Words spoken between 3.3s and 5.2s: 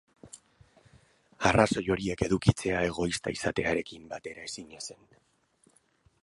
izatearekin bateraezina da.